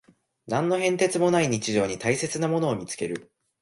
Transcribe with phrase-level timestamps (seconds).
[0.47, 3.31] 何の変哲もない日常に大切なものを見つける